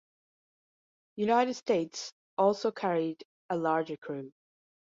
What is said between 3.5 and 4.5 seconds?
a larger crew.